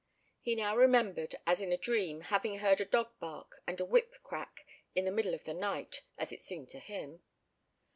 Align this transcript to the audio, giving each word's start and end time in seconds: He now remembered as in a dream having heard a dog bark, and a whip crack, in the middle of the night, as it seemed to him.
He 0.39 0.55
now 0.55 0.75
remembered 0.75 1.35
as 1.45 1.61
in 1.61 1.71
a 1.71 1.77
dream 1.77 2.21
having 2.21 2.57
heard 2.57 2.81
a 2.81 2.85
dog 2.85 3.09
bark, 3.19 3.61
and 3.67 3.79
a 3.79 3.85
whip 3.85 4.15
crack, 4.23 4.65
in 4.95 5.05
the 5.05 5.11
middle 5.11 5.35
of 5.35 5.43
the 5.43 5.53
night, 5.53 6.01
as 6.17 6.31
it 6.31 6.41
seemed 6.41 6.69
to 6.69 6.79
him. 6.79 7.21